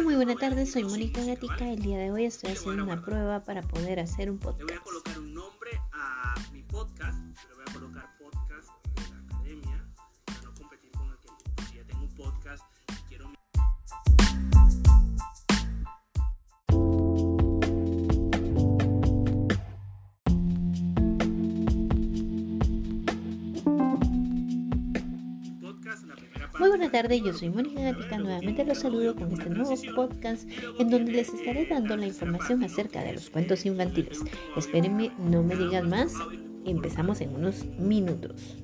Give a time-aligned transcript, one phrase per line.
[0.00, 1.70] buenas tardes, soy Mónica Gatica.
[1.70, 4.70] El día de hoy estoy haciendo una prueba para poder hacer un podcast.
[26.62, 28.18] Muy buenas tardes, yo soy Mónica Gatica.
[28.18, 30.48] Nuevamente los saludo con este nuevo podcast
[30.78, 34.20] en donde les estaré dando la información acerca de los cuentos infantiles.
[34.56, 36.14] Espérenme, no me digan más.
[36.64, 38.56] Empezamos en unos minutos.